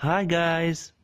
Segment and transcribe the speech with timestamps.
[0.00, 0.94] Hi guys.